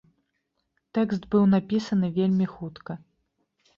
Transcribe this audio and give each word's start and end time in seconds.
Тэкст 0.97 1.27
быў 1.35 1.43
напісаны 1.53 2.07
вельмі 2.19 2.45
хутка. 2.55 3.01